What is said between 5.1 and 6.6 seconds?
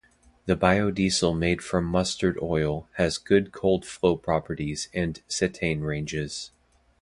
cetane ratings.